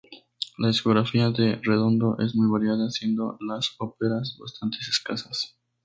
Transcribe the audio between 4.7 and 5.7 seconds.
escasas.